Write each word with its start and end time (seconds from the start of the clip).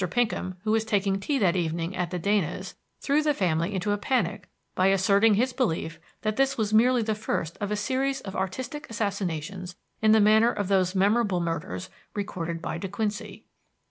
Pinkham, 0.09 0.55
who 0.63 0.71
was 0.71 0.83
taking 0.83 1.19
tea 1.19 1.37
that 1.37 1.55
evening 1.55 1.95
at 1.95 2.09
the 2.09 2.17
Danas', 2.17 2.73
threw 3.01 3.21
the 3.21 3.35
family 3.35 3.75
into 3.75 3.91
a 3.91 3.99
panic 3.99 4.49
by 4.73 4.87
asserting 4.87 5.35
his 5.35 5.53
belief 5.53 5.99
that 6.23 6.37
this 6.37 6.57
was 6.57 6.73
merely 6.73 7.03
the 7.03 7.13
first 7.13 7.55
of 7.61 7.69
a 7.69 7.75
series 7.75 8.19
of 8.21 8.35
artistic 8.35 8.89
assassinations 8.89 9.75
in 10.01 10.11
the 10.11 10.19
manner 10.19 10.51
of 10.51 10.69
those 10.69 10.95
Memorable 10.95 11.39
Murders 11.39 11.91
recorded 12.15 12.63
by 12.63 12.79
De 12.79 12.87
Quincey. 12.87 13.45